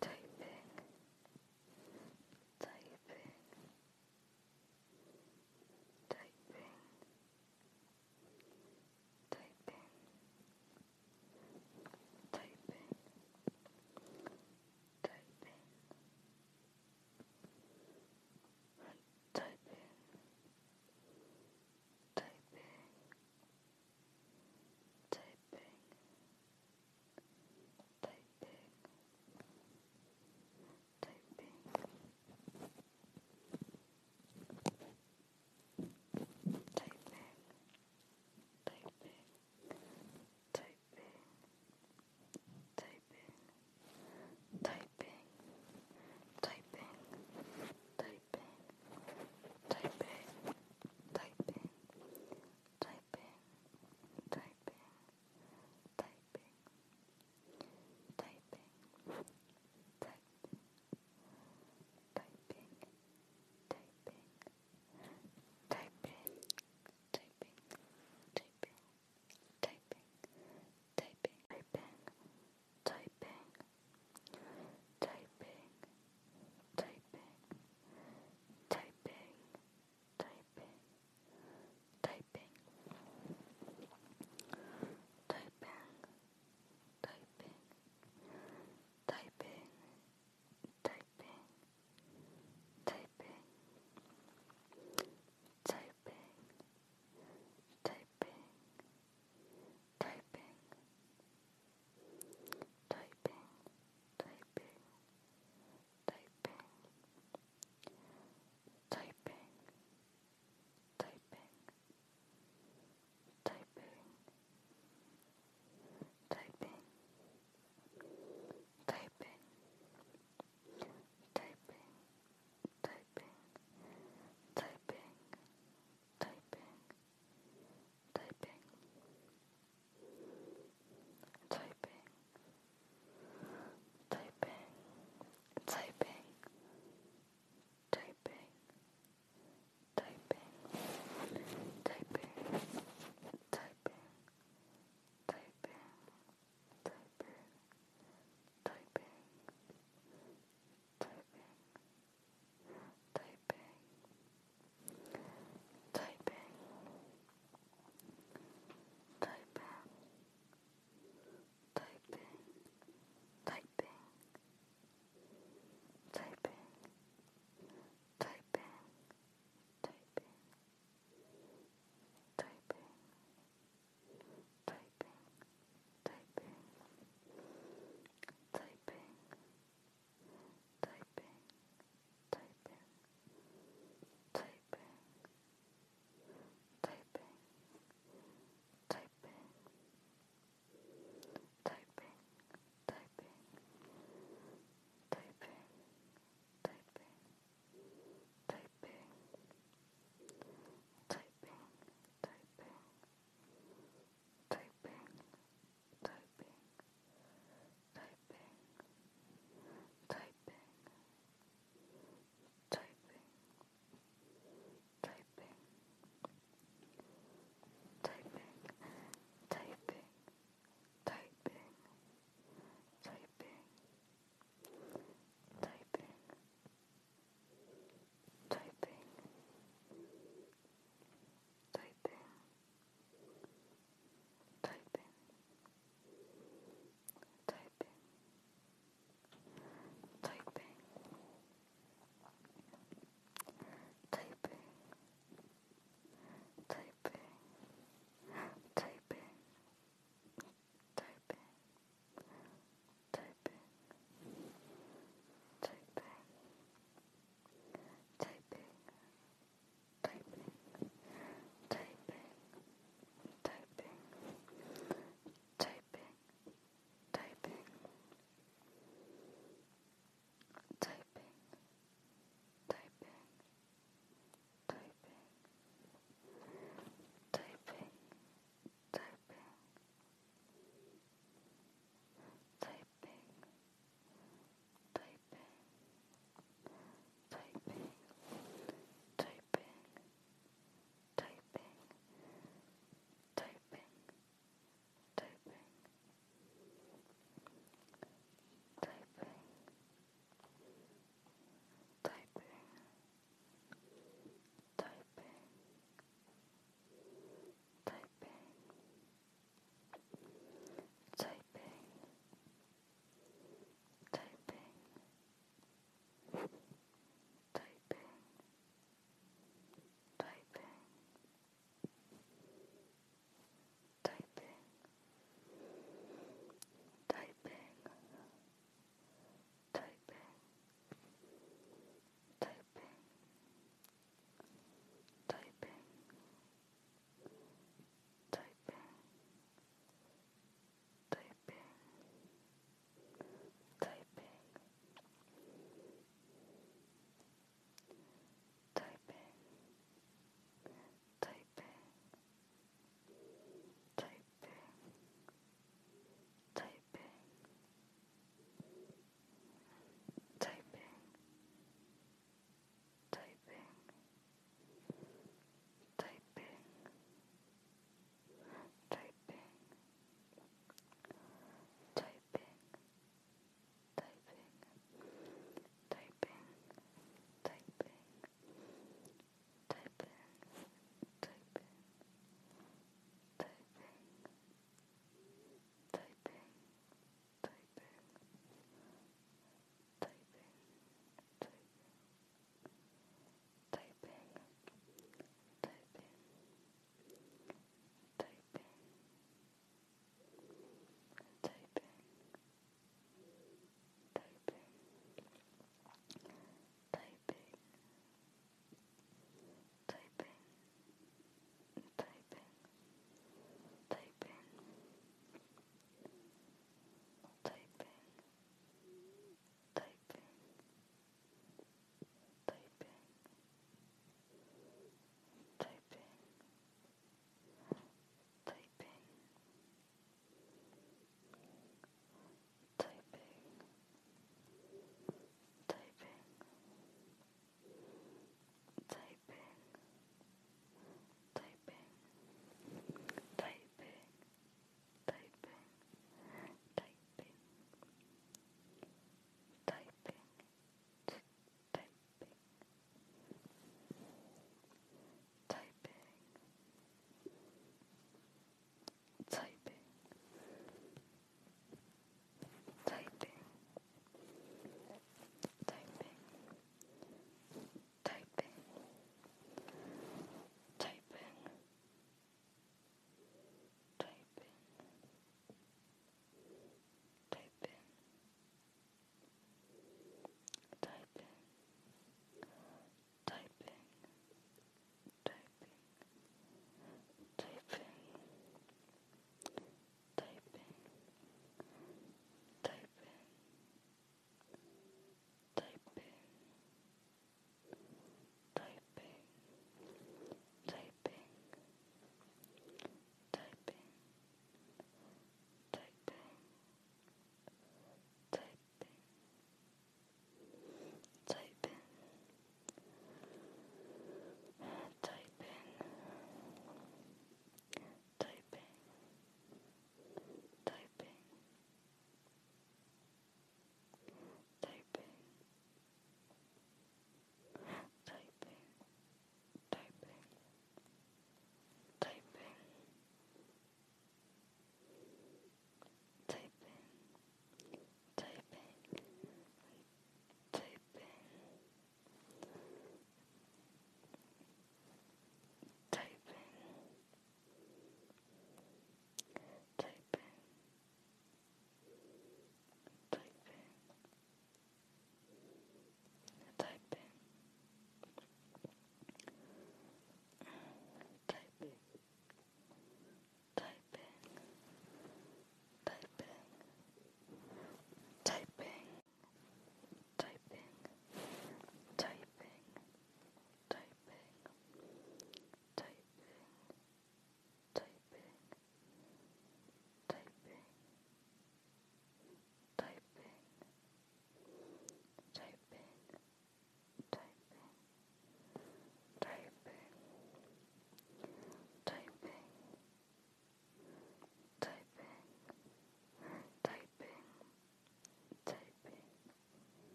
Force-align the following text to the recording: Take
Take 0.00 0.13